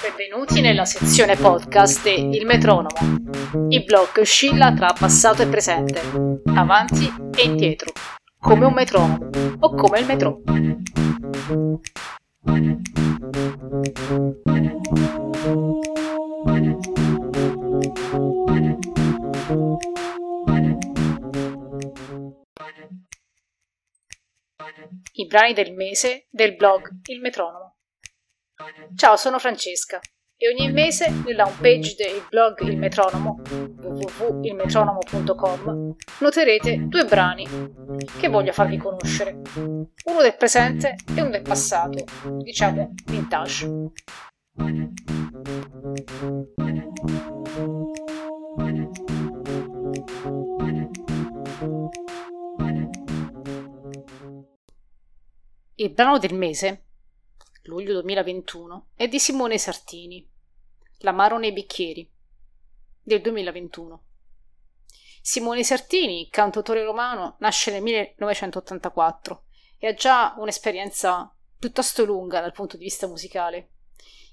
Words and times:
Benvenuti 0.00 0.60
nella 0.60 0.84
sezione 0.84 1.36
podcast 1.36 2.02
di 2.02 2.36
Il 2.36 2.46
Metronomo, 2.46 2.98
il 3.68 3.84
blog 3.84 4.08
oscilla 4.18 4.74
tra 4.74 4.92
passato 4.92 5.42
e 5.42 5.46
presente, 5.46 6.00
avanti 6.46 7.14
e 7.36 7.44
indietro, 7.44 7.92
come 8.36 8.66
un 8.66 8.72
metronomo 8.72 9.30
o 9.60 9.72
come 9.72 10.00
il 10.00 10.06
metro. 10.06 10.40
I 25.12 25.26
brani 25.26 25.54
del 25.54 25.74
mese 25.74 26.26
del 26.30 26.56
blog 26.56 26.88
Il 27.10 27.20
Metronomo. 27.20 27.76
Ciao, 28.94 29.16
sono 29.16 29.38
Francesca 29.38 30.00
e 30.38 30.48
ogni 30.48 30.70
mese 30.70 31.08
nella 31.24 31.46
homepage 31.46 31.94
del 31.96 32.22
blog 32.28 32.60
Il 32.60 32.76
Metronomo 32.76 33.40
www.ilmetronomo.com 33.48 35.96
noterete 36.20 36.86
due 36.86 37.04
brani 37.04 37.46
che 38.18 38.28
voglio 38.28 38.52
farvi 38.52 38.76
conoscere, 38.76 39.40
uno 39.54 40.20
del 40.20 40.36
presente 40.36 40.96
e 41.14 41.20
uno 41.20 41.30
del 41.30 41.42
passato, 41.42 42.04
diciamo 42.42 42.92
vintage. 43.06 43.66
Il 55.78 55.90
brano 55.90 56.16
del 56.16 56.32
mese, 56.32 56.84
luglio 57.64 57.92
2021, 58.00 58.92
è 58.94 59.08
di 59.08 59.18
Simone 59.18 59.58
Sartini, 59.58 60.26
L'amaro 61.00 61.36
nei 61.36 61.52
bicchieri, 61.52 62.10
del 63.02 63.20
2021. 63.20 64.02
Simone 65.20 65.62
Sartini, 65.64 66.30
cantautore 66.30 66.82
romano, 66.82 67.36
nasce 67.40 67.70
nel 67.70 67.82
1984 67.82 69.44
e 69.76 69.88
ha 69.88 69.92
già 69.92 70.34
un'esperienza 70.38 71.30
piuttosto 71.58 72.06
lunga 72.06 72.40
dal 72.40 72.52
punto 72.52 72.78
di 72.78 72.84
vista 72.84 73.06
musicale. 73.06 73.72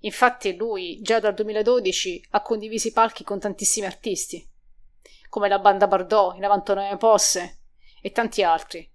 Infatti 0.00 0.54
lui 0.54 1.00
già 1.00 1.20
dal 1.20 1.32
2012 1.32 2.26
ha 2.32 2.42
condiviso 2.42 2.88
i 2.88 2.92
palchi 2.92 3.24
con 3.24 3.40
tantissimi 3.40 3.86
artisti, 3.86 4.46
come 5.30 5.48
la 5.48 5.58
banda 5.58 5.86
Bardot, 5.86 6.36
in 6.36 6.44
Avantonome 6.44 6.98
Posse 6.98 7.60
e 8.02 8.12
tanti 8.12 8.42
altri. 8.42 8.86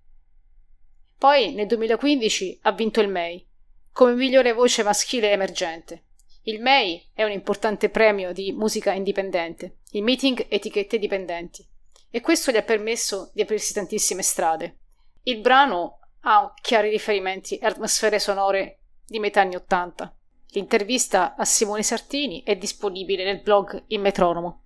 Poi 1.18 1.54
nel 1.54 1.68
2015 1.68 2.60
ha 2.64 2.72
vinto 2.72 3.02
il 3.02 3.08
MEI 3.08 3.48
come 3.92 4.14
migliore 4.14 4.52
voce 4.52 4.84
maschile 4.84 5.32
emergente. 5.32 6.04
Il 6.44 6.62
MEI 6.62 7.12
è 7.14 7.24
un 7.24 7.32
importante 7.32 7.90
premio 7.90 8.34
di 8.34 8.52
musica 8.52 8.92
indipendente, 8.92 9.78
il 9.92 10.04
meeting 10.04 10.46
etichette 10.50 11.00
dipendenti, 11.00 11.66
e 12.12 12.22
questo 12.22 12.52
gli 12.52 12.58
ha 12.58 12.62
permesso 12.62 13.32
di 13.34 13.42
aprirsi 13.42 13.74
tantissime 13.74 14.22
strade. 14.22 14.80
Il 15.24 15.40
brano 15.40 16.02
ha 16.22 16.54
chiari 16.62 16.90
riferimenti 16.90 17.58
e 17.58 17.66
atmosfere 17.66 18.20
sonore 18.20 18.82
di 19.08 19.18
metà 19.20 19.42
anni 19.42 19.56
Ottanta. 19.56 20.14
L'intervista 20.50 21.36
a 21.36 21.46
Simone 21.46 21.82
Sartini 21.82 22.44
è 22.44 22.56
disponibile 22.56 23.24
nel 23.24 23.42
blog 23.42 23.86
Il 23.88 24.00
Metronomo. 24.00 24.66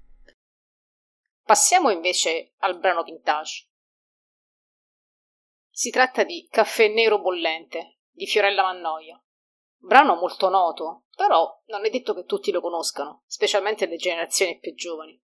Passiamo 1.44 1.92
invece 1.92 2.53
al 2.58 2.80
brano 2.80 3.03
vintage. 3.03 3.69
Si 5.80 5.91
tratta 5.91 6.25
di 6.25 6.45
Caffè 6.52 6.89
Nero 6.89 7.22
Bollente 7.22 7.99
di 8.11 8.27
Fiorella 8.27 8.63
Mannoia. 8.63 9.17
Brano 9.77 10.16
molto 10.16 10.49
noto, 10.49 11.05
però 11.15 11.64
non 11.67 11.86
è 11.86 11.89
detto 11.89 12.14
che 12.14 12.26
tutti 12.26 12.52
lo 12.52 12.59
conoscano, 12.59 13.23
specialmente 13.27 13.86
le 13.86 13.95
generazioni 13.95 14.59
più 14.59 14.76
giovani. 14.76 15.17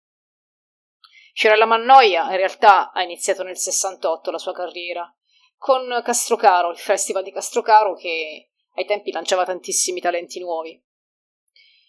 Fiorella 1.34 1.66
Mannoia 1.66 2.22
in 2.30 2.38
realtà 2.38 2.90
ha 2.92 3.02
iniziato 3.02 3.42
nel 3.42 3.58
68 3.58 4.30
la 4.30 4.38
sua 4.38 4.54
carriera 4.54 5.14
con 5.58 6.00
Castrocaro, 6.02 6.70
il 6.70 6.78
festival 6.78 7.22
di 7.22 7.32
Castrocaro 7.32 7.94
che 7.94 8.52
ai 8.76 8.86
tempi 8.86 9.12
lanciava 9.12 9.44
tantissimi 9.44 10.00
talenti 10.00 10.40
nuovi. 10.40 10.82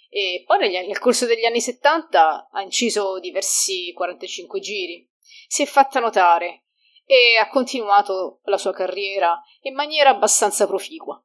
E 0.09 0.43
poi 0.45 0.57
negli, 0.57 0.87
nel 0.87 0.99
corso 0.99 1.25
degli 1.25 1.45
anni 1.45 1.61
70 1.61 2.49
ha 2.51 2.61
inciso 2.61 3.17
diversi 3.19 3.93
45 3.93 4.59
giri, 4.59 5.09
si 5.47 5.61
è 5.61 5.65
fatta 5.65 6.01
notare 6.01 6.63
e 7.09 7.37
ha 7.39 7.47
continuato 7.47 8.41
la 8.43 8.57
sua 8.57 8.73
carriera 8.73 9.41
in 9.61 9.73
maniera 9.73 10.09
abbastanza 10.09 10.67
proficua. 10.67 11.19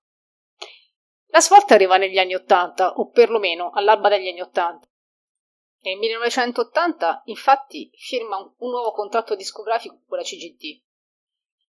La 1.26 1.41
svolta 1.41 1.75
arriva 1.75 1.97
negli 1.97 2.19
anni 2.19 2.37
Ottanta, 2.37 2.93
o 2.93 3.10
perlomeno 3.10 3.70
all'alba 3.72 4.09
degli 4.09 4.28
anni 4.28 4.41
Ottanta. 4.41 4.87
Nel 5.81 5.98
1980, 5.98 7.22
infatti, 7.25 7.91
firma 7.94 8.37
un, 8.37 8.54
un 8.59 8.70
nuovo 8.70 8.93
contratto 8.93 9.34
discografico 9.34 10.04
con 10.06 10.19
la 10.19 10.25
CGT. 10.25 10.82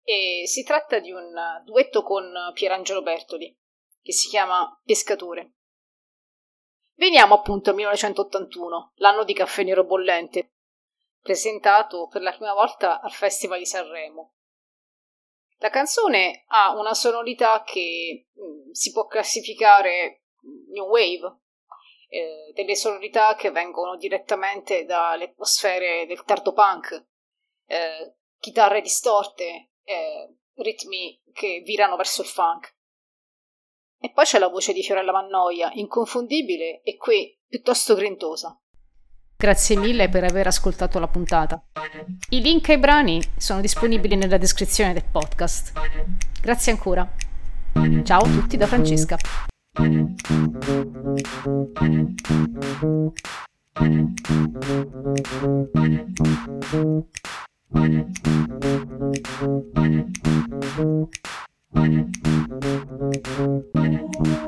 E 0.02 0.42
si 0.46 0.62
tratta 0.62 0.98
di 0.98 1.10
un 1.10 1.32
duetto 1.64 2.02
con 2.02 2.30
Pierangelo 2.52 3.00
Bertoli, 3.00 3.56
che 4.02 4.12
si 4.12 4.28
chiama 4.28 4.78
Pescatore. 4.84 5.54
Veniamo 6.96 7.34
appunto 7.34 7.70
al 7.70 7.76
1981, 7.76 8.92
l'anno 8.96 9.24
di 9.24 9.32
Caffè 9.32 9.62
Nero 9.62 9.84
Bollente, 9.84 10.51
presentato 11.22 12.08
per 12.08 12.20
la 12.20 12.32
prima 12.32 12.52
volta 12.52 13.00
al 13.00 13.12
Festival 13.12 13.58
di 13.58 13.66
Sanremo. 13.66 14.34
La 15.58 15.70
canzone 15.70 16.44
ha 16.48 16.76
una 16.76 16.92
sonorità 16.92 17.62
che 17.62 18.28
mh, 18.32 18.42
mm, 18.42 18.70
si 18.72 18.90
può 18.90 19.06
classificare 19.06 20.24
new 20.72 20.86
wave, 20.86 21.38
eh, 22.08 22.52
delle 22.52 22.74
sonorità 22.74 23.34
che 23.36 23.50
vengono 23.50 23.96
direttamente 23.96 24.84
dalle 24.84 25.24
atmosfere 25.24 26.04
del 26.06 26.24
tardo 26.24 26.52
punk, 26.52 27.06
eh, 27.66 28.16
chitarre 28.38 28.80
distorte, 28.80 29.70
eh, 29.84 30.36
ritmi 30.56 31.22
che 31.32 31.62
virano 31.64 31.96
verso 31.96 32.22
il 32.22 32.28
funk. 32.28 32.76
E 33.98 34.10
poi 34.10 34.24
c'è 34.24 34.38
la 34.38 34.48
voce 34.48 34.72
di 34.72 34.82
Fiorella 34.82 35.12
Mannoia, 35.12 35.70
inconfondibile 35.74 36.82
e 36.82 36.96
qui 36.96 37.38
piuttosto 37.46 37.94
grintosa. 37.94 38.61
Grazie 39.42 39.76
mille 39.76 40.08
per 40.08 40.22
aver 40.22 40.46
ascoltato 40.46 41.00
la 41.00 41.08
puntata. 41.08 41.60
I 42.28 42.40
link 42.40 42.68
ai 42.68 42.78
brani 42.78 43.20
sono 43.36 43.60
disponibili 43.60 44.14
nella 44.14 44.38
descrizione 44.38 44.92
del 44.92 45.02
podcast. 45.10 45.72
Grazie 46.40 46.70
ancora. 46.70 47.12
Ciao 48.04 48.20
a 48.20 48.28
tutti 48.28 48.56
da 48.56 48.68
Francesca. 48.68 49.16
Thank. 64.14 64.41